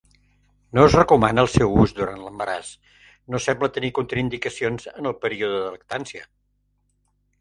[0.77, 2.71] No es recomana el seu ús durant l'embaràs.
[3.35, 6.25] No sembla tenir contraindicacions en el període de lactància.